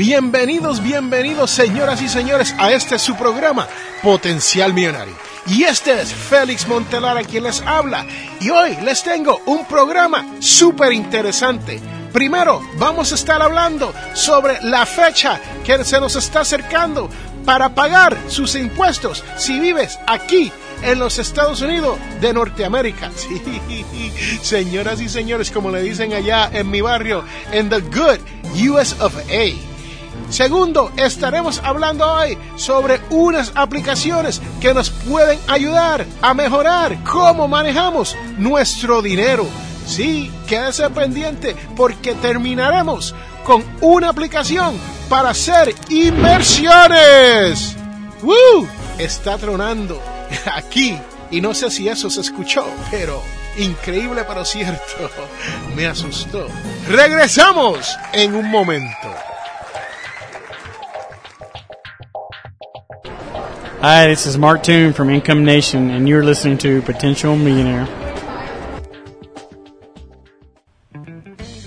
Bienvenidos, 0.00 0.82
bienvenidos 0.82 1.50
señoras 1.50 2.00
y 2.00 2.08
señores 2.08 2.54
a 2.56 2.72
este 2.72 2.98
su 2.98 3.16
programa 3.16 3.68
Potencial 4.02 4.72
Millonario. 4.72 5.14
Y 5.46 5.64
este 5.64 6.00
es 6.00 6.10
Félix 6.14 6.66
Montelara 6.66 7.22
quien 7.22 7.44
les 7.44 7.60
habla. 7.60 8.06
Y 8.40 8.48
hoy 8.48 8.78
les 8.82 9.02
tengo 9.02 9.42
un 9.44 9.66
programa 9.66 10.36
súper 10.38 10.94
interesante. 10.94 11.82
Primero 12.14 12.62
vamos 12.78 13.12
a 13.12 13.14
estar 13.14 13.42
hablando 13.42 13.92
sobre 14.14 14.58
la 14.62 14.86
fecha 14.86 15.38
que 15.66 15.84
se 15.84 16.00
nos 16.00 16.16
está 16.16 16.40
acercando 16.40 17.10
para 17.44 17.74
pagar 17.74 18.16
sus 18.28 18.54
impuestos 18.54 19.22
si 19.36 19.60
vives 19.60 19.98
aquí 20.06 20.50
en 20.80 20.98
los 20.98 21.18
Estados 21.18 21.60
Unidos 21.60 21.98
de 22.22 22.32
Norteamérica. 22.32 23.10
Sí, 23.20 24.38
señoras 24.40 24.98
y 25.02 25.10
señores, 25.10 25.50
como 25.50 25.70
le 25.70 25.82
dicen 25.82 26.14
allá 26.14 26.48
en 26.54 26.70
mi 26.70 26.80
barrio, 26.80 27.22
en 27.52 27.68
the 27.68 27.80
good 27.80 28.18
US 28.54 28.98
of 28.98 29.14
A. 29.28 29.69
Segundo, 30.30 30.92
estaremos 30.96 31.60
hablando 31.64 32.08
hoy 32.08 32.38
sobre 32.54 33.00
unas 33.10 33.50
aplicaciones 33.56 34.40
que 34.60 34.72
nos 34.72 34.90
pueden 34.90 35.40
ayudar 35.48 36.06
a 36.22 36.34
mejorar 36.34 37.02
cómo 37.02 37.48
manejamos 37.48 38.16
nuestro 38.38 39.02
dinero. 39.02 39.44
Sí, 39.86 40.30
quédese 40.46 40.88
pendiente 40.90 41.56
porque 41.76 42.14
terminaremos 42.14 43.12
con 43.44 43.64
una 43.80 44.10
aplicación 44.10 44.76
para 45.08 45.30
hacer 45.30 45.74
inversiones. 45.88 47.76
¡Woo! 48.22 48.68
Está 48.98 49.36
tronando 49.36 50.00
aquí 50.54 50.96
y 51.32 51.40
no 51.40 51.54
sé 51.54 51.72
si 51.72 51.88
eso 51.88 52.08
se 52.08 52.20
escuchó, 52.20 52.64
pero 52.92 53.20
increíble 53.58 54.22
pero 54.28 54.44
cierto, 54.44 55.10
me 55.74 55.88
asustó. 55.88 56.46
Regresamos 56.88 57.96
en 58.12 58.36
un 58.36 58.48
momento. 58.48 59.08
Hi, 63.82 64.08
this 64.08 64.26
is 64.26 64.36
Mark 64.36 64.62
Toon 64.62 64.92
from 64.92 65.08
Income 65.08 65.42
Nation, 65.42 65.88
and 65.88 66.06
you're 66.06 66.22
listening 66.22 66.58
to 66.58 66.82
Potential 66.82 67.34
Millionaire. 67.34 67.88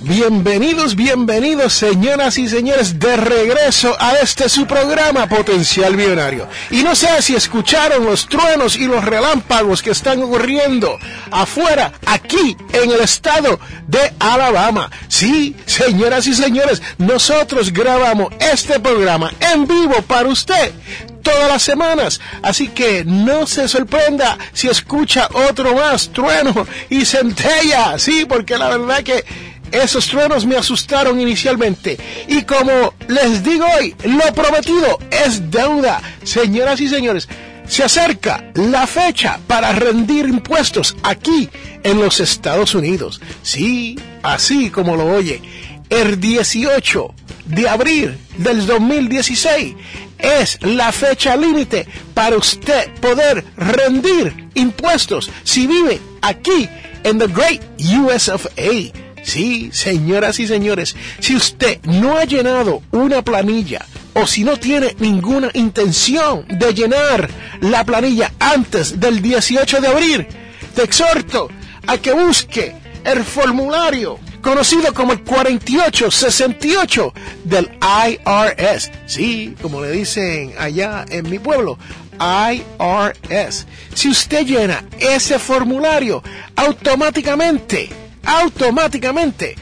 Bienvenidos, 0.04 0.96
bienvenidos, 0.96 1.74
señoras 1.74 2.38
y 2.38 2.48
señores, 2.48 3.00
de 3.00 3.18
regreso 3.18 3.96
a 4.00 4.18
este 4.22 4.48
su 4.48 4.68
programa 4.68 5.28
Potencial 5.28 5.98
Millonario. 5.98 6.48
Y 6.70 6.84
no 6.84 6.94
sé 6.94 7.20
si 7.24 7.36
escucharon 7.36 8.06
los 8.06 8.28
truenos 8.28 8.76
y 8.76 8.86
los 8.86 9.04
relámpagos 9.04 9.82
que 9.82 9.90
están 9.90 10.22
ocurriendo 10.22 11.00
afuera, 11.32 11.94
aquí, 12.06 12.56
en 12.74 12.92
el 12.92 13.00
estado 13.00 13.60
de 13.88 14.14
Alabama. 14.20 14.92
Sí, 15.08 15.56
señoras 15.66 16.28
y 16.28 16.36
señores, 16.36 16.80
nosotros 17.00 17.74
grabamos 17.74 18.32
este 18.40 18.80
programa 18.80 19.32
en 19.52 19.66
vivo 19.66 19.96
para 20.06 20.30
usted 20.30 20.74
todas 21.24 21.48
las 21.48 21.64
semanas. 21.64 22.22
Así 22.44 22.68
que 22.68 23.04
no 23.06 23.48
se 23.48 23.68
sorprenda 23.68 24.38
si 24.54 24.68
escucha 24.68 25.30
otro 25.50 25.74
más 25.74 26.10
trueno 26.10 26.68
y 26.90 27.06
centella. 27.06 27.98
Sí, 27.98 28.26
porque 28.28 28.58
la 28.58 28.70
verdad 28.70 29.02
que 29.02 29.24
esos 29.72 30.06
truenos 30.08 30.46
me 30.46 30.56
asustaron 30.56 31.20
inicialmente. 31.20 31.98
Y 32.28 32.44
como 32.44 32.94
les 33.08 33.44
digo 33.44 33.66
hoy, 33.80 33.96
lo 34.04 34.34
prometido 34.34 35.00
es 35.10 35.50
deuda. 35.50 36.02
Señoras 36.24 36.80
y 36.80 36.88
señores, 36.88 37.28
se 37.68 37.84
acerca 37.84 38.52
la 38.54 38.86
fecha 38.86 39.40
para 39.48 39.72
rendir 39.72 40.26
impuestos 40.26 40.96
aquí 41.02 41.50
en 41.84 42.00
los 42.00 42.20
Estados 42.20 42.76
Unidos. 42.76 43.20
Sí, 43.42 43.98
así 44.22 44.70
como 44.70 44.96
lo 44.96 45.06
oye. 45.06 45.42
El 45.90 46.20
18 46.20 47.14
de 47.46 47.70
abril 47.70 48.18
del 48.38 48.66
2016 48.66 49.76
es 50.24 50.58
la 50.64 50.92
fecha 50.92 51.36
límite 51.36 51.86
para 52.14 52.38
usted 52.38 52.90
poder 53.00 53.44
rendir 53.56 54.50
impuestos 54.56 55.30
si 55.44 55.68
vive 55.68 56.00
aquí 56.22 56.68
en 57.04 57.20
the 57.20 57.28
Great 57.28 57.62
US 58.00 58.30
of 58.30 58.48
A. 58.58 59.04
Sí, 59.24 59.70
señoras 59.72 60.40
y 60.40 60.48
señores, 60.48 60.96
si 61.20 61.36
usted 61.36 61.80
no 61.84 62.18
ha 62.18 62.26
llenado 62.26 62.82
una 62.92 63.22
planilla 63.22 63.86
o 64.14 64.28
si 64.28 64.44
no 64.44 64.58
tiene 64.58 64.96
ninguna 65.00 65.50
intención 65.54 66.46
de 66.48 66.74
llenar 66.74 67.30
la 67.62 67.86
planilla 67.86 68.32
antes 68.40 69.00
del 69.00 69.22
18 69.22 69.82
de 69.82 69.88
abril, 69.88 70.28
te 70.76 70.84
exhorto 70.84 71.50
a 71.88 71.98
que 71.98 72.14
busque 72.14 72.76
el 73.06 73.24
formulario 73.24 74.20
conocido 74.44 74.94
como 74.94 75.14
el 75.14 75.24
4868 75.24 77.14
del 77.46 77.72
IRS. 77.82 78.92
Sí, 79.08 79.56
como 79.60 79.82
le 79.82 79.92
dicen 79.92 80.54
allá 80.60 81.06
en 81.10 81.28
mi 81.28 81.40
pueblo, 81.40 81.80
IRS. 82.20 83.66
Si 83.96 84.10
usted 84.10 84.46
llena 84.46 84.84
ese 85.00 85.40
formulario, 85.40 86.22
automáticamente 86.56 87.90
automáticamente 88.26 89.56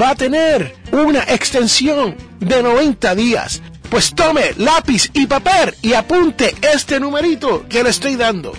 va 0.00 0.10
a 0.10 0.14
tener 0.14 0.76
una 0.92 1.22
extensión 1.22 2.16
de 2.40 2.62
90 2.62 3.14
días. 3.14 3.62
Pues 3.90 4.14
tome 4.14 4.52
lápiz 4.58 5.10
y 5.14 5.26
papel 5.26 5.74
y 5.80 5.94
apunte 5.94 6.54
este 6.60 7.00
numerito 7.00 7.66
que 7.68 7.82
le 7.82 7.90
estoy 7.90 8.16
dando. 8.16 8.52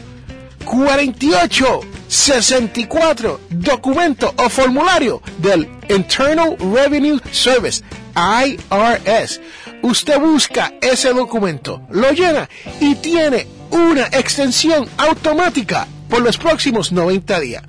4864 0.70 3.40
documento 3.50 4.34
o 4.38 4.50
formulario 4.50 5.22
del 5.40 5.68
Internal 5.90 6.56
Revenue 6.60 7.20
Service, 7.32 7.84
IRS. 8.16 9.42
Usted 9.82 10.20
busca 10.20 10.74
ese 10.82 11.12
documento, 11.14 11.82
lo 11.90 12.12
llena 12.12 12.48
y 12.80 12.94
tiene 12.96 13.48
una 13.72 14.06
extensión 14.08 14.88
automática 14.98 15.88
por 16.08 16.22
los 16.22 16.38
próximos 16.38 16.92
90 16.92 17.40
días. 17.40 17.64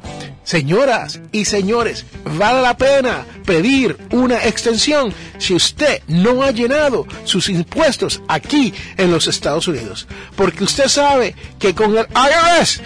Señoras 0.50 1.20
y 1.30 1.44
señores, 1.44 2.04
vale 2.24 2.60
la 2.60 2.76
pena 2.76 3.24
pedir 3.46 3.96
una 4.10 4.44
extensión 4.48 5.14
si 5.38 5.54
usted 5.54 6.02
no 6.08 6.42
ha 6.42 6.50
llenado 6.50 7.06
sus 7.22 7.48
impuestos 7.48 8.20
aquí 8.26 8.74
en 8.96 9.12
los 9.12 9.28
Estados 9.28 9.68
Unidos. 9.68 10.08
Porque 10.34 10.64
usted 10.64 10.88
sabe 10.88 11.36
que 11.60 11.72
con 11.72 11.96
el 11.96 12.04
IRS, 12.16 12.82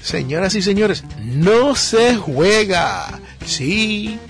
señoras 0.00 0.54
y 0.54 0.62
señores, 0.62 1.02
no 1.18 1.74
se 1.74 2.14
juega. 2.14 3.18
Sí, 3.44 4.20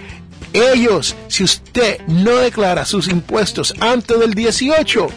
ellos, 0.54 1.14
si 1.28 1.44
usted 1.44 2.00
no 2.06 2.36
declara 2.36 2.86
sus 2.86 3.08
impuestos 3.08 3.74
antes 3.78 4.18
del 4.18 4.32
18, 4.32 5.08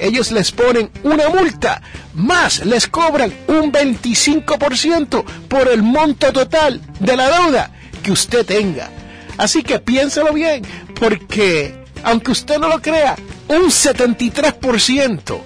ellos 0.00 0.32
les 0.32 0.50
ponen 0.52 0.90
una 1.02 1.28
multa, 1.28 1.82
más 2.14 2.64
les 2.64 2.86
cobran 2.86 3.32
un 3.46 3.72
25% 3.72 5.24
por 5.48 5.68
el 5.68 5.82
monto 5.82 6.32
total 6.32 6.80
de 6.98 7.16
la 7.16 7.28
deuda 7.28 7.70
que 8.02 8.12
usted 8.12 8.44
tenga. 8.46 8.90
Así 9.38 9.62
que 9.62 9.78
piénselo 9.78 10.32
bien, 10.32 10.62
porque 10.98 11.74
aunque 12.02 12.32
usted 12.32 12.58
no 12.58 12.68
lo 12.68 12.80
crea, 12.80 13.16
un 13.48 13.66
73% 13.66 15.40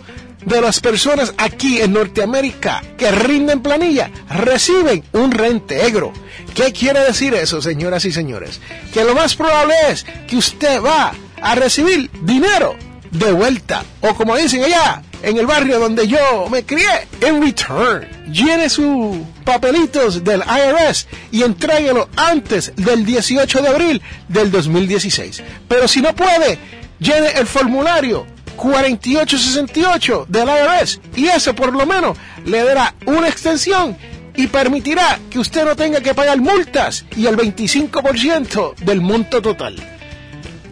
de 0.44 0.60
las 0.60 0.80
personas 0.80 1.34
aquí 1.38 1.80
en 1.80 1.92
Norteamérica 1.92 2.82
que 2.96 3.10
rinden 3.10 3.62
planilla 3.62 4.10
reciben 4.28 5.04
un 5.12 5.32
reintegro. 5.32 6.12
¿Qué 6.54 6.72
quiere 6.72 7.00
decir 7.00 7.34
eso, 7.34 7.62
señoras 7.62 8.04
y 8.04 8.12
señores? 8.12 8.60
Que 8.92 9.04
lo 9.04 9.14
más 9.14 9.34
probable 9.34 9.74
es 9.90 10.04
que 10.28 10.36
usted 10.36 10.82
va 10.82 11.12
a 11.40 11.54
recibir 11.54 12.10
dinero 12.22 12.76
de 13.14 13.32
vuelta. 13.32 13.84
O 14.00 14.14
como 14.14 14.36
dicen 14.36 14.62
allá, 14.64 15.02
en 15.22 15.38
el 15.38 15.46
barrio 15.46 15.78
donde 15.78 16.06
yo 16.06 16.46
me 16.50 16.64
crié, 16.64 17.08
en 17.20 17.42
return. 17.42 18.06
Llene 18.30 18.68
sus 18.68 19.16
papelitos 19.44 20.22
del 20.22 20.42
IRS 20.42 21.06
y 21.30 21.42
entréguelo 21.42 22.08
antes 22.16 22.72
del 22.76 23.06
18 23.06 23.62
de 23.62 23.68
abril 23.68 24.02
del 24.28 24.50
2016. 24.50 25.42
Pero 25.68 25.88
si 25.88 26.02
no 26.02 26.14
puede, 26.14 26.58
llene 26.98 27.28
el 27.36 27.46
formulario 27.46 28.26
4868 28.56 30.26
del 30.28 30.48
IRS 30.48 31.00
y 31.16 31.26
eso 31.26 31.54
por 31.54 31.72
lo 31.72 31.86
menos 31.86 32.16
le 32.44 32.62
dará 32.62 32.94
una 33.06 33.28
extensión 33.28 33.96
y 34.36 34.46
permitirá 34.48 35.18
que 35.30 35.38
usted 35.38 35.64
no 35.64 35.76
tenga 35.76 36.00
que 36.00 36.14
pagar 36.14 36.40
multas 36.40 37.04
y 37.16 37.26
el 37.26 37.36
25% 37.36 38.74
del 38.76 39.00
monto 39.00 39.40
total. 39.40 39.93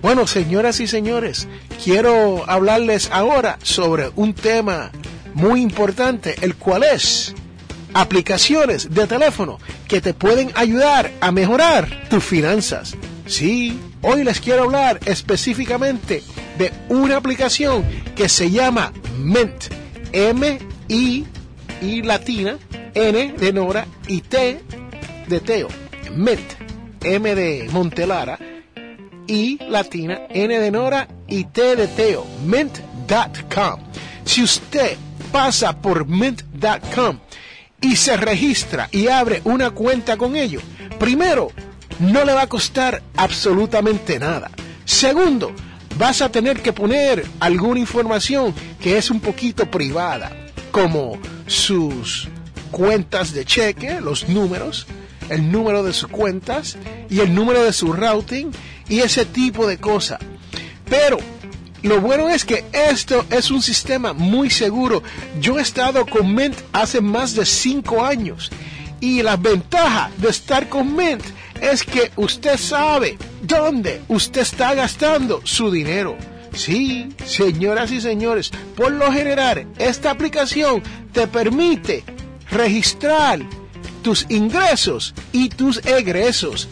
Bueno, 0.03 0.27
señoras 0.27 0.81
y 0.81 0.89
señores, 0.89 1.47
quiero 1.83 2.43
hablarles 2.51 3.09
ahora 3.13 3.57
sobre 3.63 4.11
un 4.17 4.35
tema 4.35 4.91
muy 5.33 5.63
importante, 5.63 6.35
el 6.41 6.57
cual 6.57 6.83
es 6.83 7.33
aplicaciones 7.95 8.93
de 8.93 9.07
teléfono 9.07 9.61
que 9.87 10.01
te 10.01 10.13
pueden 10.13 10.51
ayudar 10.57 11.13
a 11.21 11.31
mejorar 11.31 12.09
tus 12.11 12.25
finanzas. 12.25 12.97
Sí, 13.27 13.79
hoy 14.01 14.25
les 14.25 14.41
quiero 14.41 14.65
hablar 14.65 14.99
específicamente 15.05 16.25
de 16.59 16.73
una 16.89 17.17
aplicación 17.17 17.85
que 18.17 18.29
se 18.29 18.51
llama 18.51 18.93
Mint. 19.17 19.67
M-I 20.11 21.27
y 21.81 22.03
latina, 22.03 22.59
N 22.95 23.35
de 23.39 23.53
Nora 23.53 23.87
y 24.09 24.21
T 24.21 24.61
de 25.29 25.41
Teo. 25.41 25.69
Mint. 26.17 26.41
M 27.05 27.35
de 27.37 27.69
Montelara 27.71 28.39
y 29.27 29.59
latina, 29.69 30.23
N 30.31 30.59
de 30.59 30.71
Nora 30.71 31.09
y 31.29 31.45
T 31.45 31.77
de 31.77 31.87
Teo. 31.89 32.27
Mint.com. 32.45 33.81
Si 34.25 34.43
usted 34.43 34.97
pasa 35.31 35.81
por 35.81 36.07
mint.com 36.07 37.19
y 37.81 37.97
se 37.97 38.17
registra 38.17 38.89
y 38.93 39.09
abre 39.09 39.41
una 39.45 39.71
cuenta 39.71 40.17
con 40.17 40.37
ellos, 40.37 40.63
primero, 40.99 41.51
no 41.99 42.25
le 42.25 42.33
va 42.33 42.43
a 42.43 42.49
costar 42.49 43.03
absolutamente 43.17 44.19
nada. 44.19 44.51
Segundo, 44.85 45.53
vas 45.99 46.23
a 46.23 46.31
tener 46.31 46.61
que 46.61 46.73
poner 46.73 47.25
alguna 47.41 47.81
información 47.81 48.55
que 48.81 48.99
es 48.99 49.11
un 49.11 49.21
poquito 49.21 49.71
privada, 49.71 50.33
como 50.71 51.19
sus 51.47 52.29
cuentas 52.71 53.33
de 53.33 53.45
cheque, 53.45 54.01
los 54.01 54.29
números, 54.29 54.87
el 55.29 55.51
número 55.53 55.83
de 55.83 55.93
sus 55.93 56.09
cuentas 56.09 56.77
y 57.09 57.21
el 57.21 57.35
número 57.35 57.63
de 57.63 57.73
su 57.73 57.93
routing 57.93 58.51
y 58.89 59.01
ese 59.01 59.25
tipo 59.25 59.67
de 59.67 59.79
cosas. 59.79 60.21
Pero 60.89 61.19
lo 61.83 62.01
bueno 62.01 62.29
es 62.29 62.45
que 62.45 62.65
esto 62.73 63.25
es 63.31 63.51
un 63.51 63.63
sistema 63.63 64.13
muy 64.13 64.51
seguro. 64.51 65.03
Yo 65.41 65.59
he 65.59 65.63
estado 65.63 66.07
con 66.07 66.35
Mint 66.35 66.57
hace 66.73 67.01
más 67.01 67.35
de 67.35 67.45
5 67.45 68.05
años 68.05 68.51
y 69.01 69.23
la 69.23 69.37
ventaja 69.37 70.11
de 70.19 70.29
estar 70.29 70.69
con 70.69 70.95
Mint 70.95 71.25
es 71.61 71.83
que 71.83 72.13
usted 72.17 72.57
sabe 72.57 73.19
dónde 73.43 74.03
usted 74.09 74.43
está 74.43 74.75
gastando 74.75 75.41
su 75.45 75.71
dinero. 75.71 76.17
Sí, 76.55 77.09
señoras 77.25 77.91
y 77.91 78.01
señores, 78.01 78.51
por 78.77 78.93
lo 78.93 79.11
general, 79.11 79.67
esta 79.79 80.11
aplicación 80.11 80.83
te 81.13 81.27
permite 81.27 82.05
registrar 82.51 83.41
tus 84.03 84.27
ingresos 84.29 85.15
y 85.33 85.49
tus 85.49 85.79
egresos. 85.87 86.69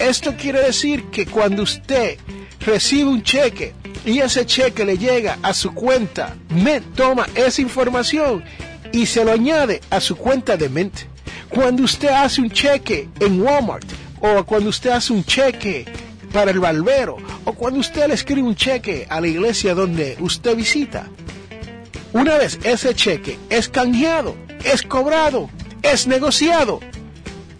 Esto 0.00 0.34
quiere 0.34 0.62
decir 0.62 1.04
que 1.10 1.26
cuando 1.26 1.62
usted 1.62 2.16
recibe 2.64 3.10
un 3.10 3.22
cheque 3.22 3.74
y 4.06 4.20
ese 4.20 4.46
cheque 4.46 4.86
le 4.86 4.96
llega 4.96 5.38
a 5.42 5.52
su 5.52 5.74
cuenta, 5.74 6.36
Mint 6.48 6.94
toma 6.94 7.26
esa 7.34 7.60
información 7.60 8.42
y 8.92 9.04
se 9.04 9.22
lo 9.22 9.30
añade 9.30 9.82
a 9.90 10.00
su 10.00 10.16
cuenta 10.16 10.56
de 10.56 10.70
Mint. 10.70 11.00
Cuando 11.50 11.82
usted 11.82 12.08
hace 12.08 12.40
un 12.40 12.50
cheque 12.50 13.10
en 13.20 13.42
Walmart 13.42 13.84
o 14.20 14.42
cuando 14.44 14.70
usted 14.70 14.88
hace 14.88 15.12
un 15.12 15.22
cheque 15.22 15.84
para 16.32 16.50
el 16.50 16.60
barbero 16.60 17.18
o 17.44 17.52
cuando 17.52 17.80
usted 17.80 18.08
le 18.08 18.14
escribe 18.14 18.48
un 18.48 18.56
cheque 18.56 19.06
a 19.10 19.20
la 19.20 19.28
iglesia 19.28 19.74
donde 19.74 20.16
usted 20.18 20.56
visita. 20.56 21.08
Una 22.14 22.38
vez 22.38 22.58
ese 22.64 22.94
cheque 22.94 23.38
es 23.50 23.68
canjeado, 23.68 24.34
es 24.64 24.80
cobrado, 24.80 25.50
es 25.82 26.06
negociado, 26.06 26.80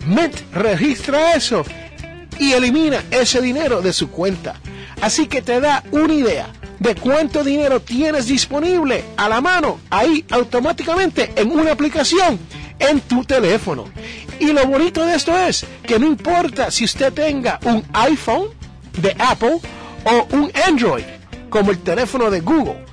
Mint 0.07 0.35
registra 0.55 1.35
eso 1.35 1.65
y 2.41 2.53
elimina 2.55 3.05
ese 3.11 3.41
dinero 3.41 3.83
de 3.83 3.93
su 3.93 4.11
cuenta. 4.11 4.57
Así 5.01 5.27
que 5.27 5.43
te 5.43 5.61
da 5.61 5.85
una 5.93 6.13
idea 6.13 6.49
de 6.81 6.95
cuánto 6.95 7.45
dinero 7.45 7.81
tienes 7.81 8.27
disponible 8.27 9.05
a 9.17 9.29
la 9.29 9.41
mano 9.41 9.79
ahí 9.91 10.25
automáticamente 10.31 11.33
en 11.37 11.53
una 11.53 11.73
aplicación 11.73 12.39
en 12.79 13.01
tu 13.03 13.25
teléfono. 13.25 13.85
Y 14.41 14.53
lo 14.53 14.67
bonito 14.67 15.05
de 15.05 15.15
esto 15.15 15.39
es 15.39 15.67
que 15.87 15.99
no 15.99 16.07
importa 16.07 16.71
si 16.71 16.85
usted 16.85 17.13
tenga 17.13 17.61
un 17.65 17.85
iPhone 17.93 18.49
de 19.01 19.15
Apple 19.19 19.61
o 20.05 20.27
un 20.35 20.51
Android 20.67 21.05
como 21.51 21.71
el 21.71 21.79
teléfono 21.81 22.31
de 22.31 22.41
Google. 22.41 22.90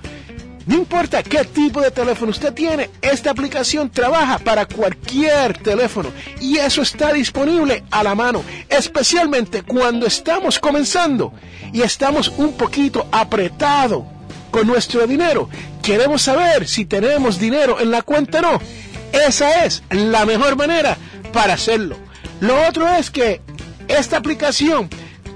No 0.67 0.75
importa 0.75 1.23
qué 1.23 1.45
tipo 1.45 1.79
de 1.79 1.91
teléfono 1.91 2.31
usted 2.31 2.53
tiene, 2.53 2.89
esta 3.01 3.31
aplicación 3.31 3.89
trabaja 3.89 4.37
para 4.37 4.65
cualquier 4.65 5.57
teléfono 5.57 6.11
y 6.41 6.57
eso 6.57 6.81
está 6.81 7.13
disponible 7.13 7.85
a 7.89 8.03
la 8.03 8.15
mano, 8.15 8.43
especialmente 8.67 9.63
cuando 9.63 10.05
estamos 10.05 10.59
comenzando 10.59 11.31
y 11.71 11.83
estamos 11.83 12.27
un 12.37 12.51
poquito 12.57 13.07
apretados 13.13 14.03
con 14.51 14.67
nuestro 14.67 15.07
dinero. 15.07 15.49
Queremos 15.81 16.23
saber 16.23 16.67
si 16.67 16.83
tenemos 16.83 17.39
dinero 17.39 17.79
en 17.79 17.89
la 17.89 18.01
cuenta 18.01 18.39
o 18.39 18.41
no. 18.41 18.61
Esa 19.13 19.63
es 19.63 19.83
la 19.89 20.25
mejor 20.25 20.57
manera 20.57 20.97
para 21.31 21.53
hacerlo. 21.53 21.95
Lo 22.41 22.67
otro 22.67 22.85
es 22.89 23.09
que 23.09 23.39
esta 23.87 24.17
aplicación 24.17 24.89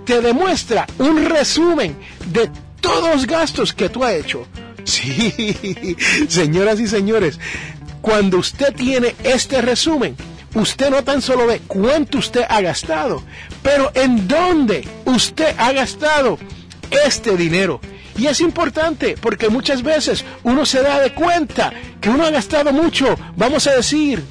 te 0.06 0.20
demuestra 0.20 0.88
un 0.98 1.24
resumen 1.24 1.96
de 2.26 2.52
todos 2.82 3.16
los 3.16 3.26
gastos 3.26 3.74
que 3.74 3.88
tú 3.88 4.04
has 4.04 4.16
hecho. 4.16 4.46
Sí, 4.92 5.96
señoras 6.28 6.80
y 6.82 6.88
señores, 6.88 7.40
cuando 8.02 8.40
usted 8.40 8.74
tiene 8.76 9.16
este 9.24 9.62
resumen, 9.62 10.18
usted 10.54 10.90
no 10.90 11.02
tan 11.04 11.22
solo 11.22 11.48
ve 11.48 11.62
cuánto 11.66 12.18
usted 12.18 12.44
ha 12.50 12.60
gastado, 12.60 13.24
pero 13.64 13.92
en 13.96 14.28
dónde 14.28 14.86
usted 15.06 15.56
ha 15.58 15.72
gastado 15.72 16.38
este 17.06 17.38
dinero. 17.38 17.80
Y 18.18 18.28
es 18.28 18.42
importante 18.42 19.16
porque 19.20 19.48
muchas 19.48 19.82
veces 19.82 20.26
uno 20.44 20.66
se 20.66 20.82
da 20.82 21.00
de 21.00 21.14
cuenta 21.14 21.72
que 22.02 22.10
uno 22.10 22.26
ha 22.26 22.30
gastado 22.30 22.74
mucho, 22.74 23.18
vamos 23.38 23.68
a 23.68 23.76
decir, 23.76 24.22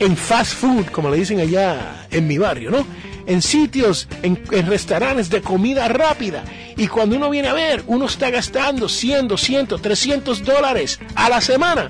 en 0.00 0.16
fast 0.16 0.54
food, 0.54 0.86
como 0.86 1.10
le 1.10 1.18
dicen 1.18 1.38
allá 1.38 2.06
en 2.10 2.26
mi 2.26 2.38
barrio, 2.38 2.70
¿no? 2.72 2.84
En 3.28 3.42
sitios, 3.42 4.08
en, 4.22 4.44
restaurantes 4.66 5.30
de 5.30 5.40
comida 5.40 5.86
rápida. 5.86 6.42
Y 6.76 6.88
cuando 6.88 7.16
uno 7.16 7.30
viene 7.30 7.48
a 7.48 7.52
ver, 7.52 7.84
uno 7.86 8.06
está 8.06 8.30
gastando 8.30 8.88
100, 8.88 9.28
200, 9.28 9.80
300 9.80 10.44
dólares 10.44 10.98
a 11.14 11.28
la 11.28 11.40
semana 11.40 11.88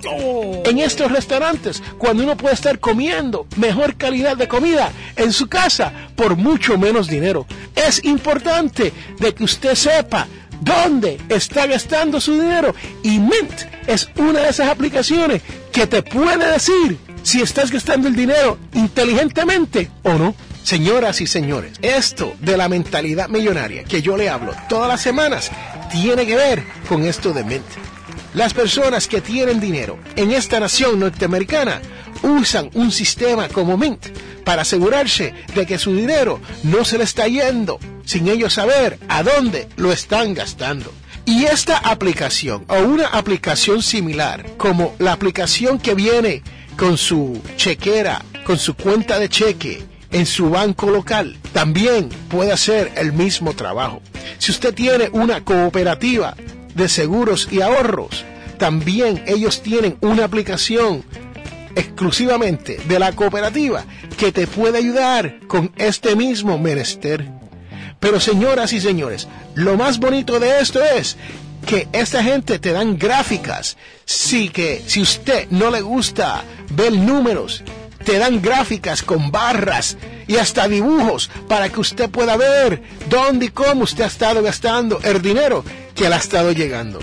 en 0.65 0.79
estos 0.79 1.11
restaurantes, 1.11 1.83
cuando 1.97 2.25
uno 2.25 2.37
puede 2.37 2.55
estar 2.55 2.79
comiendo 2.79 3.47
mejor 3.57 3.97
calidad 3.97 4.37
de 4.37 4.49
comida 4.49 4.93
en 5.17 5.33
su 5.33 5.49
casa 5.49 5.93
por 6.17 6.37
mucho 6.37 6.77
menos 6.77 7.09
dinero. 7.09 7.47
Es 7.75 8.05
importante 8.05 8.93
de 9.19 9.35
que 9.35 9.45
usted 9.45 9.75
sepa 9.75 10.27
dónde 10.61 11.19
está 11.29 11.67
gastando 11.67 12.21
su 12.21 12.35
dinero 12.35 12.75
y 13.03 13.19
Mint 13.19 13.63
es 13.87 14.09
una 14.17 14.41
de 14.41 14.51
esas 14.51 14.69
aplicaciones 14.69 15.43
que 15.73 15.87
te 15.87 16.03
puede 16.03 16.51
decir 16.51 16.99
si 17.23 17.41
estás 17.41 17.71
gastando 17.71 18.09
el 18.09 18.17
dinero 18.17 18.59
inteligentemente 18.75 19.91
o 20.03 20.15
no. 20.15 20.35
Señoras 20.69 21.23
y 21.23 21.27
señores, 21.27 21.79
esto 21.81 22.37
de 22.41 22.59
la 22.59 22.69
mentalidad 22.69 23.31
millonaria 23.31 23.85
que 23.85 24.03
yo 24.03 24.19
le 24.19 24.29
hablo 24.29 24.53
todas 24.69 24.87
las 24.87 25.01
semanas 25.01 25.51
tiene 25.91 26.27
que 26.27 26.37
ver 26.37 26.63
con 26.87 27.05
esto 27.05 27.33
de 27.33 27.43
mente. 27.43 27.77
Las 28.35 28.53
personas 28.53 29.09
que 29.09 29.23
tienen 29.23 29.61
dinero 29.61 29.99
en 30.15 30.31
esta 30.31 30.61
nación 30.61 31.01
norteamericana 31.01 31.81
usan 32.23 32.69
un 32.75 32.93
sistema 32.93 33.49
como 33.49 33.79
Mint 33.79 34.09
para 34.45 34.61
asegurarse 34.61 35.33
de 35.55 35.65
que 35.65 35.79
su 35.79 35.97
dinero 35.97 36.39
no 36.65 36.85
se 36.85 36.99
le 36.99 37.05
está 37.05 37.27
yendo 37.29 37.79
sin 38.05 38.29
ellos 38.29 38.53
saber 38.53 38.99
a 39.09 39.23
dónde 39.23 39.71
lo 39.77 39.91
están 39.91 40.35
gastando. 40.35 40.93
Y 41.25 41.47
esta 41.47 41.79
aplicación 41.79 42.67
o 42.69 42.77
una 42.81 43.07
aplicación 43.07 43.83
similar 43.83 44.45
como 44.59 44.95
la 44.99 45.15
aplicación 45.15 45.79
que 45.79 45.95
viene 45.95 46.43
con 46.77 46.99
su 46.99 47.41
chequera, 47.57 48.23
con 48.45 48.59
su 48.59 48.75
cuenta 48.75 49.19
de 49.19 49.31
cheque 49.31 49.88
en 50.11 50.27
su 50.27 50.51
banco 50.51 50.91
local, 50.91 51.37
también 51.53 52.09
puede 52.29 52.53
hacer 52.53 52.93
el 52.97 53.13
mismo 53.13 53.55
trabajo. 53.55 54.01
Si 54.39 54.51
usted 54.51 54.75
tiene 54.75 55.11
una 55.13 55.45
cooperativa 55.45 56.35
de 56.75 56.89
seguros 56.89 57.49
y 57.51 57.61
ahorros, 57.61 58.25
también 58.59 59.23
ellos 59.27 59.63
tienen 59.63 59.97
una 60.01 60.25
aplicación 60.25 61.05
exclusivamente 61.75 62.81
de 62.89 62.99
la 62.99 63.13
cooperativa 63.13 63.85
que 64.17 64.33
te 64.33 64.47
puede 64.47 64.79
ayudar 64.79 65.41
con 65.47 65.73
este 65.77 66.17
mismo 66.17 66.59
menester. 66.59 67.29
Pero 68.01 68.21
señoras 68.21 68.73
y 68.73 68.81
señores, 68.81 69.29
lo 69.55 69.77
más 69.77 69.99
bonito 69.99 70.41
de 70.41 70.61
esto 70.61 70.83
es 70.83 71.17
que 71.67 71.89
esta 71.93 72.23
gente 72.23 72.59
te 72.59 72.73
dan 72.73 72.99
gráficas. 72.99 73.77
Sí 74.05 74.49
que 74.49 74.83
si 74.87 75.03
usted 75.03 75.49
no 75.51 75.71
le 75.71 75.81
gusta 75.81 76.43
ver 76.71 76.93
números, 76.93 77.63
te 78.09 78.19
dan 78.19 78.41
gráficas 78.41 79.03
con 79.03 79.31
barras 79.31 79.99
y 80.27 80.37
hasta 80.37 80.67
dibujos 80.67 81.29
para 81.47 81.69
que 81.69 81.79
usted 81.79 82.09
pueda 82.09 82.39
ver 82.39 82.83
dónde 83.11 83.45
y 83.45 83.49
cómo 83.51 83.85
usted 83.85 84.05
ha 84.05 84.07
estado 84.07 84.43
gastando 84.43 84.99
el 85.03 85.21
dinero 85.21 85.63
que 85.95 86.09
le 86.09 86.15
ha 86.15 86.17
estado 86.19 86.53
llegando. 86.53 87.01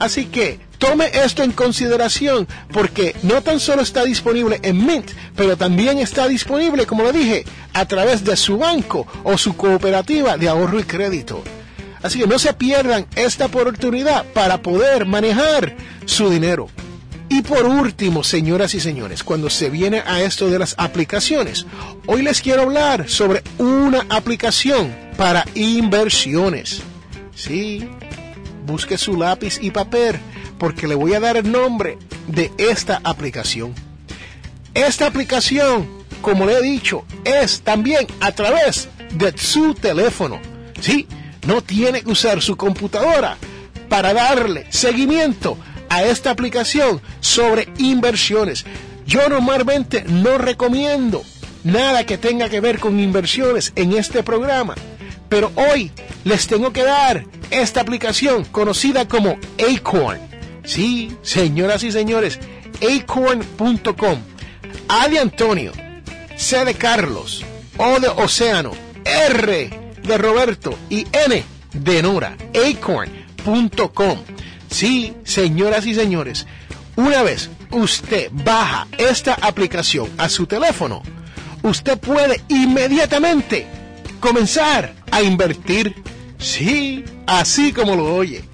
Así 0.00 0.24
que 0.24 0.58
tome 0.78 1.12
esto 1.14 1.44
en 1.44 1.52
consideración 1.52 2.48
porque 2.72 3.14
no 3.22 3.40
tan 3.40 3.60
solo 3.60 3.82
está 3.82 4.02
disponible 4.02 4.58
en 4.64 4.84
Mint, 4.84 5.12
pero 5.36 5.56
también 5.56 6.00
está 6.00 6.26
disponible, 6.26 6.86
como 6.86 7.04
lo 7.04 7.12
dije, 7.12 7.44
a 7.72 7.84
través 7.84 8.24
de 8.24 8.36
su 8.36 8.58
banco 8.58 9.06
o 9.22 9.38
su 9.38 9.56
cooperativa 9.56 10.36
de 10.38 10.48
ahorro 10.48 10.80
y 10.80 10.82
crédito. 10.82 11.44
Así 12.02 12.18
que 12.18 12.26
no 12.26 12.40
se 12.40 12.52
pierdan 12.52 13.06
esta 13.14 13.46
oportunidad 13.46 14.24
para 14.34 14.60
poder 14.60 15.06
manejar 15.06 15.76
su 16.04 16.28
dinero. 16.28 16.68
Y 17.30 17.42
por 17.42 17.66
último, 17.66 18.24
señoras 18.24 18.74
y 18.74 18.80
señores, 18.80 19.22
cuando 19.22 19.50
se 19.50 19.68
viene 19.68 20.02
a 20.06 20.22
esto 20.22 20.48
de 20.48 20.58
las 20.58 20.74
aplicaciones, 20.78 21.66
hoy 22.06 22.22
les 22.22 22.40
quiero 22.40 22.62
hablar 22.62 23.08
sobre 23.08 23.42
una 23.58 24.06
aplicación 24.08 24.94
para 25.16 25.44
inversiones. 25.54 26.80
Sí, 27.34 27.86
busque 28.66 28.96
su 28.96 29.16
lápiz 29.16 29.58
y 29.60 29.70
papel 29.70 30.18
porque 30.58 30.88
le 30.88 30.94
voy 30.94 31.14
a 31.14 31.20
dar 31.20 31.36
el 31.36 31.50
nombre 31.50 31.98
de 32.26 32.50
esta 32.56 33.00
aplicación. 33.04 33.74
Esta 34.72 35.06
aplicación, 35.06 35.86
como 36.22 36.46
le 36.46 36.54
he 36.54 36.62
dicho, 36.62 37.04
es 37.24 37.60
también 37.60 38.06
a 38.20 38.32
través 38.32 38.88
de 39.12 39.36
su 39.36 39.74
teléfono. 39.74 40.40
Sí, 40.80 41.06
no 41.46 41.60
tiene 41.62 42.02
que 42.02 42.10
usar 42.10 42.40
su 42.40 42.56
computadora 42.56 43.36
para 43.88 44.14
darle 44.14 44.66
seguimiento 44.70 45.58
a 45.88 46.04
esta 46.04 46.30
aplicación 46.30 47.00
sobre 47.20 47.68
inversiones. 47.78 48.64
Yo 49.06 49.28
normalmente 49.28 50.04
no 50.04 50.38
recomiendo 50.38 51.22
nada 51.64 52.04
que 52.04 52.18
tenga 52.18 52.48
que 52.48 52.60
ver 52.60 52.78
con 52.78 53.00
inversiones 53.00 53.72
en 53.76 53.92
este 53.92 54.22
programa, 54.22 54.74
pero 55.28 55.52
hoy 55.56 55.90
les 56.24 56.46
tengo 56.46 56.72
que 56.72 56.84
dar 56.84 57.24
esta 57.50 57.80
aplicación 57.80 58.44
conocida 58.44 59.08
como 59.08 59.38
Acorn. 59.58 60.20
Sí, 60.64 61.16
señoras 61.22 61.82
y 61.82 61.92
señores, 61.92 62.38
acorn.com. 62.82 64.18
A 64.88 65.08
de 65.08 65.18
Antonio, 65.18 65.72
C 66.36 66.64
de 66.64 66.74
Carlos, 66.74 67.44
O 67.76 68.00
de 68.00 68.08
Océano, 68.08 68.72
R 69.04 69.70
de 70.02 70.18
Roberto 70.18 70.78
y 70.90 71.06
N 71.12 71.44
de 71.72 72.02
Nora. 72.02 72.36
Acorn.com. 72.54 74.18
Sí, 74.70 75.14
señoras 75.24 75.86
y 75.86 75.94
señores, 75.94 76.46
una 76.96 77.22
vez 77.22 77.50
usted 77.70 78.28
baja 78.32 78.86
esta 78.98 79.34
aplicación 79.34 80.08
a 80.18 80.28
su 80.28 80.46
teléfono, 80.46 81.02
usted 81.62 81.98
puede 81.98 82.40
inmediatamente 82.48 83.66
comenzar 84.20 84.94
a 85.10 85.22
invertir. 85.22 85.94
Sí, 86.38 87.04
así 87.26 87.72
como 87.72 87.96
lo 87.96 88.14
oye. 88.14 88.44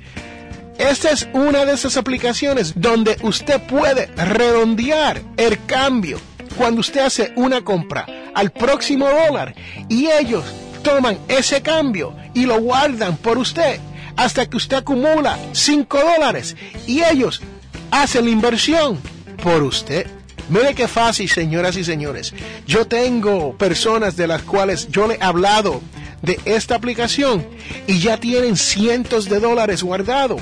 Esta 0.78 1.10
es 1.10 1.28
una 1.32 1.64
de 1.64 1.72
esas 1.72 1.96
aplicaciones 1.96 2.72
donde 2.76 3.16
usted 3.22 3.60
puede 3.62 4.06
redondear 4.16 5.22
el 5.36 5.64
cambio 5.66 6.18
cuando 6.56 6.80
usted 6.80 7.00
hace 7.00 7.32
una 7.36 7.62
compra 7.62 8.06
al 8.34 8.50
próximo 8.50 9.06
dólar 9.08 9.54
y 9.88 10.06
ellos 10.06 10.44
toman 10.82 11.18
ese 11.28 11.62
cambio 11.62 12.14
y 12.34 12.46
lo 12.46 12.60
guardan 12.60 13.16
por 13.16 13.38
usted 13.38 13.78
hasta 14.16 14.48
que 14.48 14.56
usted 14.56 14.78
acumula 14.78 15.38
5 15.52 15.98
dólares 15.98 16.56
y 16.86 17.02
ellos 17.02 17.42
hacen 17.90 18.24
la 18.24 18.30
inversión 18.30 18.98
por 19.42 19.62
usted. 19.62 20.06
Mire 20.48 20.74
qué 20.74 20.88
fácil, 20.88 21.28
señoras 21.28 21.76
y 21.76 21.84
señores. 21.84 22.34
Yo 22.66 22.86
tengo 22.86 23.56
personas 23.56 24.16
de 24.16 24.26
las 24.26 24.42
cuales 24.42 24.88
yo 24.88 25.06
le 25.06 25.14
he 25.14 25.22
hablado 25.22 25.80
de 26.22 26.38
esta 26.44 26.74
aplicación 26.74 27.46
y 27.86 27.98
ya 28.00 28.18
tienen 28.18 28.56
cientos 28.56 29.28
de 29.28 29.40
dólares 29.40 29.82
guardados 29.82 30.40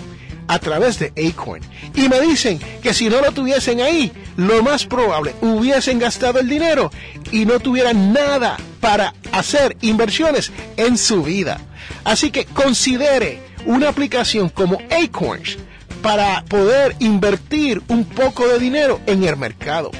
a 0.49 0.59
través 0.59 0.99
de 0.99 1.13
Acorn. 1.29 1.63
Y 1.95 2.09
me 2.09 2.21
dicen 2.21 2.59
que 2.83 2.95
si 2.95 3.09
no 3.09 3.21
lo 3.21 3.33
tuviesen 3.33 3.81
ahí, 3.81 4.13
lo 4.37 4.63
más 4.63 4.87
probable 4.87 5.35
hubiesen 5.41 5.99
gastado 5.99 6.41
el 6.41 6.49
dinero 6.49 6.91
y 7.31 7.45
no 7.47 7.61
tuvieran 7.61 8.13
nada 8.13 8.57
para 8.81 9.15
hacer 9.33 9.77
inversiones 9.81 10.53
en 10.77 10.99
su 10.99 11.23
vida. 11.23 11.61
Así 12.05 12.31
que 12.31 12.45
considere 12.45 13.41
una 13.67 13.89
aplicación 13.89 14.49
como 14.49 14.79
Acorns 14.91 15.59
para 16.03 16.45
poder 16.45 16.97
invertir 16.99 17.83
un 17.89 18.05
poco 18.05 18.49
de 18.49 18.59
dinero 18.59 19.01
en 19.07 19.23
el 19.25 19.37
mercado. 19.37 19.91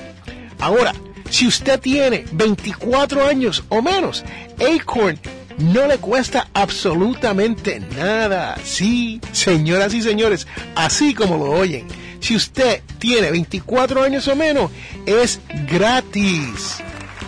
Ahora, 0.59 0.93
si 1.31 1.47
usted 1.47 1.81
tiene 1.81 2.25
24 2.33 3.27
años 3.27 3.65
o 3.69 3.81
menos, 3.81 4.25
Acorn 4.61 5.19
no 5.59 5.87
le 5.87 5.99
cuesta 5.99 6.49
absolutamente 6.53 7.81
nada. 7.97 8.57
Sí, 8.65 9.21
señoras 9.33 9.95
y 9.95 10.03
señores, 10.03 10.47
así 10.75 11.15
como 11.15 11.37
lo 11.37 11.51
oyen. 11.53 11.87
Si 12.21 12.37
usted 12.37 12.83
tiene 12.99 13.31
24 13.31 14.03
años 14.03 14.29
o 14.29 14.37
menos, 14.37 14.71
es 15.07 15.41
gratis. 15.69 16.79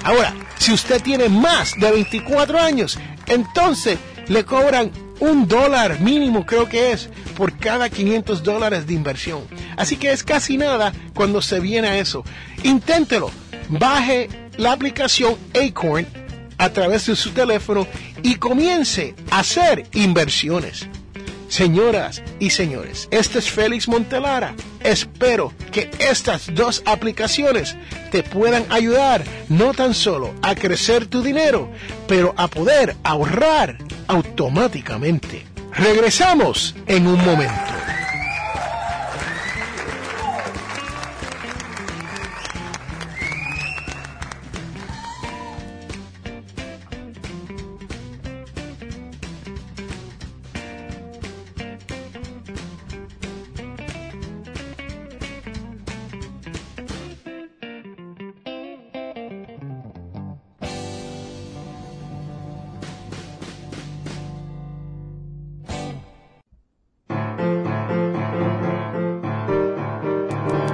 Ahora, 0.02 0.34
si 0.58 0.72
usted 0.72 1.02
tiene 1.02 1.28
más 1.28 1.72
de 1.78 1.90
24 1.90 2.60
años, 2.60 2.98
entonces 3.26 3.98
le 4.28 4.44
cobran 4.44 4.90
un 5.20 5.46
dólar 5.48 6.00
mínimo 6.00 6.44
creo 6.44 6.68
que 6.68 6.92
es 6.92 7.08
por 7.36 7.56
cada 7.58 7.88
500 7.88 8.42
dólares 8.42 8.86
de 8.86 8.94
inversión. 8.94 9.42
Así 9.76 9.96
que 9.96 10.12
es 10.12 10.22
casi 10.22 10.56
nada 10.56 10.92
cuando 11.14 11.42
se 11.42 11.60
viene 11.60 11.88
a 11.88 11.98
eso. 11.98 12.24
Inténtelo. 12.62 13.30
Baje 13.68 14.28
la 14.56 14.72
aplicación 14.72 15.36
Acorn 15.54 16.06
a 16.58 16.68
través 16.70 17.06
de 17.06 17.16
su 17.16 17.30
teléfono 17.30 17.86
y 18.22 18.36
comience 18.36 19.14
a 19.30 19.40
hacer 19.40 19.86
inversiones. 19.92 20.86
Señoras 21.48 22.22
y 22.40 22.50
señores, 22.50 23.08
este 23.10 23.38
es 23.38 23.50
Félix 23.50 23.88
Montelara. 23.88 24.54
Espero 24.82 25.52
que 25.72 25.90
estas 25.98 26.54
dos 26.54 26.82
aplicaciones 26.84 27.76
te 28.10 28.22
puedan 28.22 28.64
ayudar 28.70 29.24
no 29.48 29.72
tan 29.72 29.94
solo 29.94 30.34
a 30.42 30.54
crecer 30.54 31.06
tu 31.06 31.22
dinero, 31.22 31.70
pero 32.08 32.34
a 32.36 32.48
poder 32.48 32.96
ahorrar 33.02 33.78
automáticamente. 34.08 35.46
Regresamos 35.72 36.74
en 36.86 37.06
un 37.06 37.24
momento. 37.24 37.83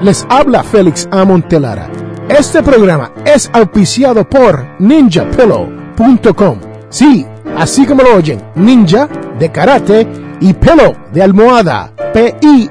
Les 0.00 0.26
habla 0.30 0.62
Félix 0.62 1.08
Amontelara. 1.10 1.88
Este 2.28 2.62
programa 2.62 3.12
es 3.24 3.50
auspiciado 3.52 4.26
por 4.28 4.64
ninjapillow.com. 4.78 6.58
Sí, 6.88 7.26
así 7.56 7.84
como 7.84 8.02
lo 8.02 8.16
oyen, 8.16 8.40
ninja 8.54 9.08
de 9.38 9.50
karate 9.50 10.06
y 10.40 10.54
pillow 10.54 10.94
de 11.12 11.22
almohada. 11.22 11.92
P-I-L-L-O-W.com. 12.14 12.70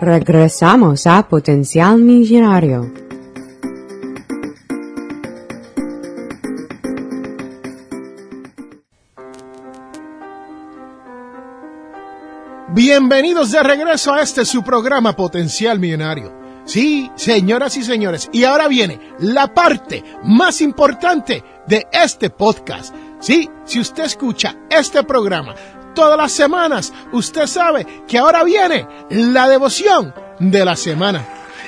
Regresamos 0.00 1.06
a 1.06 1.28
Potencial 1.28 1.98
Millonario. 1.98 3.09
Bienvenidos 12.82 13.52
de 13.52 13.62
regreso 13.62 14.14
a 14.14 14.22
este 14.22 14.46
su 14.46 14.62
programa 14.62 15.14
Potencial 15.14 15.78
Millonario. 15.78 16.32
Sí, 16.64 17.10
señoras 17.14 17.76
y 17.76 17.82
señores, 17.82 18.30
y 18.32 18.44
ahora 18.44 18.68
viene 18.68 18.98
la 19.18 19.52
parte 19.52 20.02
más 20.24 20.62
importante 20.62 21.44
de 21.66 21.86
este 21.92 22.30
podcast. 22.30 22.94
Sí, 23.18 23.50
si 23.66 23.80
usted 23.80 24.04
escucha 24.04 24.56
este 24.70 25.02
programa 25.02 25.54
todas 25.94 26.16
las 26.16 26.32
semanas, 26.32 26.90
usted 27.12 27.46
sabe 27.46 27.86
que 28.08 28.16
ahora 28.16 28.44
viene 28.44 28.88
la 29.10 29.46
devoción 29.46 30.14
de 30.38 30.64
la 30.64 30.74
semana. 30.74 31.22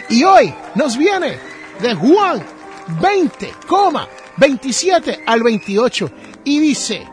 Y 0.08 0.24
hoy 0.24 0.54
nos 0.74 0.96
viene 0.96 1.36
de 1.82 1.94
Juan 1.94 2.42
20,27 3.02 5.24
al 5.26 5.42
28 5.42 6.10
y 6.44 6.58
dice, 6.58 7.06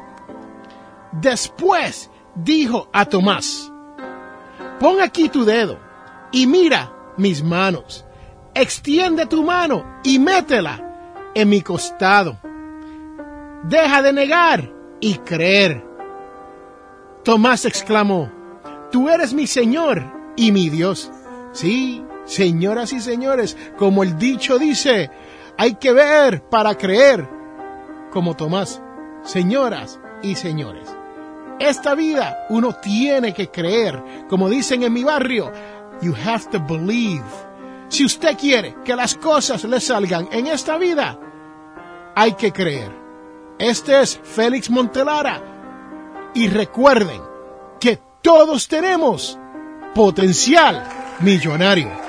después 1.12 2.10
dijo 2.34 2.88
a 2.94 3.04
Tomás, 3.04 3.69
pon 4.80 5.02
aquí 5.02 5.30
tu 5.30 5.46
dedo 5.46 5.78
y 6.32 6.48
mira 6.48 6.92
mis 7.18 7.44
manos, 7.44 8.06
extiende 8.54 9.26
tu 9.26 9.44
mano 9.44 10.00
y 10.04 10.20
métela 10.20 11.30
en 11.36 11.50
mi 11.50 11.62
costado. 11.62 12.38
Deja 13.64 14.02
de 14.02 14.14
negar 14.14 14.72
y 15.00 15.16
creer. 15.16 15.86
Tomás 17.24 17.66
exclamó, 17.66 18.32
Tú 18.92 19.10
eres 19.10 19.34
mi 19.34 19.46
Señor 19.46 20.04
y 20.36 20.52
mi 20.52 20.70
Dios. 20.70 21.12
Sí, 21.52 22.04
señoras 22.26 22.94
y 22.94 23.00
señores, 23.00 23.58
como 23.78 24.04
el 24.04 24.18
dicho 24.18 24.58
dice, 24.58 25.12
hay 25.58 25.76
que 25.76 25.92
ver 25.92 26.44
para 26.50 26.76
creer. 26.76 27.28
Como 28.12 28.36
Tomás, 28.36 28.82
señoras 29.24 30.00
y 30.24 30.36
señores. 30.36 30.99
Esta 31.60 31.94
vida 31.94 32.46
uno 32.50 32.74
tiene 32.74 33.34
que 33.34 33.50
creer. 33.50 34.02
Como 34.30 34.50
dicen 34.50 34.84
en 34.84 34.94
mi 34.94 35.04
barrio, 35.04 35.52
you 36.02 36.16
have 36.26 36.46
to 36.52 36.60
believe. 36.60 37.26
Si 37.90 38.06
usted 38.06 38.38
quiere 38.38 38.76
que 38.86 38.96
las 38.96 39.16
cosas 39.16 39.64
le 39.66 39.80
salgan 39.80 40.30
en 40.32 40.48
esta 40.48 40.78
vida, 40.78 41.20
hay 42.16 42.34
que 42.34 42.52
creer. 42.52 42.92
Este 43.58 44.02
es 44.02 44.20
Félix 44.24 44.70
Montelara. 44.70 45.42
Y 46.34 46.48
recuerden 46.48 47.22
que 47.80 48.00
todos 48.22 48.68
tenemos 48.68 49.38
potencial 49.94 50.84
millonario. 51.20 52.09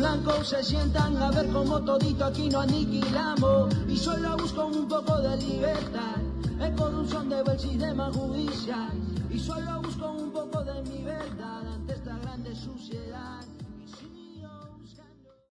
Blancos 0.00 0.48
se 0.48 0.62
sientan 0.64 1.14
a 1.18 1.30
ver 1.30 1.46
cómo 1.52 1.78
todito 1.84 2.24
aquí 2.24 2.48
no 2.48 2.60
aniquilamos 2.60 3.74
y 3.86 3.98
solo 3.98 4.34
busco 4.38 4.64
un 4.64 4.88
poco 4.88 5.20
de 5.20 5.36
libertad. 5.36 6.16
Es 6.58 6.70
corrupción 6.74 7.28
de 7.28 7.40
el 7.40 7.58
sistema 7.58 8.10
judicial 8.10 8.92
y 9.30 9.38
solo 9.38 9.82
busco 9.82 10.10
un 10.10 10.30
poco 10.32 10.64
de 10.64 10.82
mi 10.84 11.04
verdad 11.04 11.68
ante 11.74 11.92
esta 11.92 12.16
grande 12.18 12.54
suciedad. 12.56 13.39